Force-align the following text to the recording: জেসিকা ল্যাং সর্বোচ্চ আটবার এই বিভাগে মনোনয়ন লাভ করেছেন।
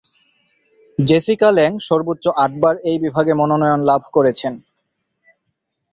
জেসিকা 0.99 1.49
ল্যাং 1.51 1.71
সর্বোচ্চ 1.87 2.25
আটবার 2.37 2.75
এই 2.83 2.97
বিভাগে 2.99 3.33
মনোনয়ন 3.33 3.81
লাভ 3.83 4.01
করেছেন। 4.13 4.53